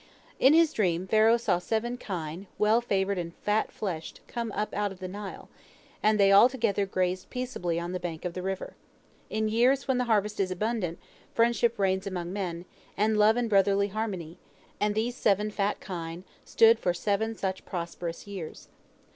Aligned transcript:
In 0.39 0.53
his 0.55 0.73
dream 0.73 1.05
Pharaoh 1.05 1.37
saw 1.37 1.59
seven 1.59 1.95
kine, 1.95 2.47
well 2.57 2.81
favored 2.81 3.19
and 3.19 3.35
fat 3.43 3.71
fleshed, 3.71 4.19
come 4.27 4.51
up 4.53 4.73
out 4.73 4.91
of 4.91 4.97
the 4.97 5.07
Nile, 5.07 5.47
and 6.01 6.19
they 6.19 6.31
all 6.31 6.49
together 6.49 6.87
grazed 6.87 7.29
peaceably 7.29 7.79
on 7.79 7.91
the 7.91 7.99
brink 7.99 8.25
of 8.25 8.33
the 8.33 8.41
river, 8.41 8.75
In 9.29 9.47
years 9.47 9.87
when 9.87 9.99
the 9.99 10.05
harvest 10.05 10.39
is 10.39 10.49
abundant, 10.49 10.97
friendship 11.35 11.77
reigns 11.77 12.07
among 12.07 12.33
men, 12.33 12.65
and 12.97 13.15
love 13.15 13.37
and 13.37 13.47
brotherly 13.47 13.89
harmony, 13.89 14.39
and 14.79 14.95
these 14.95 15.15
seven 15.15 15.51
fat 15.51 15.79
kine 15.79 16.23
stood 16.43 16.79
for 16.79 16.95
seven 16.95 17.35
such 17.37 17.63
prosperous 17.63 18.25
years. 18.25 18.69